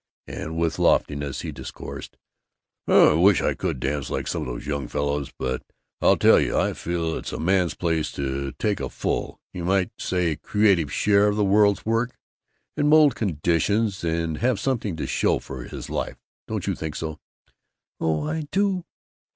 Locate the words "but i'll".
5.37-6.17